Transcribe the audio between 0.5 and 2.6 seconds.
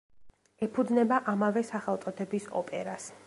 ეფუძნება ამავე სახელწოდების